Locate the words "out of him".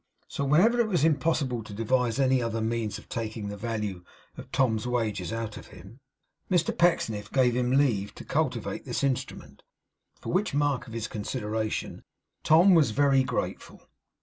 5.31-5.99